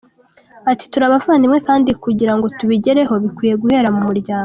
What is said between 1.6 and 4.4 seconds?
kandi kugira ngo tubigereho bikwiye guhera mu muryango.